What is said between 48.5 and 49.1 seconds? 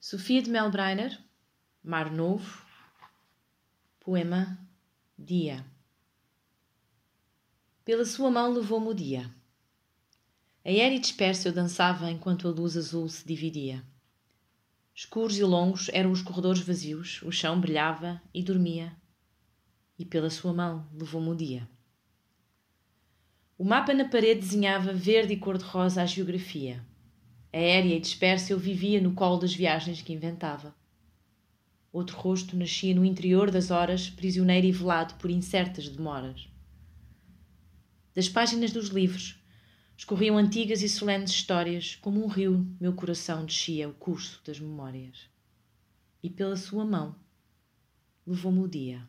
o dia.